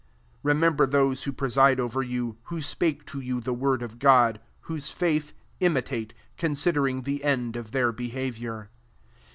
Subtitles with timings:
[0.23, 3.99] '* 7 Remember those who preside over you, who spake to you the word of
[3.99, 8.69] God: whose faith imitate, considering the end of their behavio^ir.